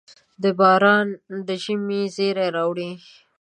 •باران 0.59 1.07
د 1.47 1.47
ژمي 1.63 2.01
زېری 2.15 2.47
راوړي. 2.55 2.91